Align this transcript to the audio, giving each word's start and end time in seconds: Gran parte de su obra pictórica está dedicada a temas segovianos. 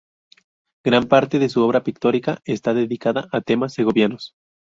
Gran 0.83 1.07
parte 1.07 1.37
de 1.37 1.47
su 1.47 1.61
obra 1.61 1.83
pictórica 1.83 2.41
está 2.45 2.73
dedicada 2.73 3.29
a 3.31 3.39
temas 3.41 3.75
segovianos. 3.75 4.33